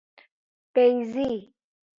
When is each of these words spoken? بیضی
بیضی 0.73 1.29